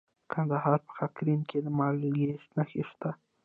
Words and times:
د 0.23 0.25
کندهار 0.33 0.79
په 0.87 0.91
خاکریز 0.97 1.41
کې 1.49 1.57
د 1.65 1.67
مالګې 1.77 2.25
نښې 2.55 2.83
شته. 2.89 3.09